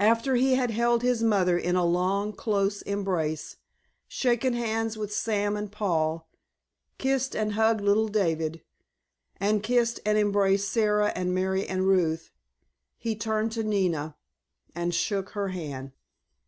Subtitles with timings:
[0.00, 3.58] After he had held his mother in a long, close embrace,
[4.08, 6.28] shaken hands with Sam and Paul,
[6.98, 8.64] kissed and hugged little David,
[9.36, 12.32] and kissed and embraced Sara and Mary and Ruth,
[12.96, 14.16] he turned to Nina,
[14.74, 15.92] and shook her hand.